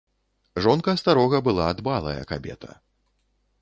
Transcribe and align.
Жонка 0.65 0.95
старога 1.03 1.41
была 1.51 1.71
дбалая 1.83 2.19
кабета. 2.33 2.79